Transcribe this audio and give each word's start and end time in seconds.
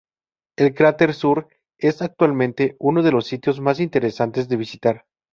El 0.57 0.73
cráter 0.73 1.13
sur 1.13 1.47
es, 1.77 2.01
actualmente, 2.01 2.75
uno 2.79 3.03
de 3.03 3.11
los 3.11 3.27
sitios 3.27 3.59
más 3.61 3.79
interesantes 3.79 4.49
de 4.49 4.55
visitar. 4.57 5.05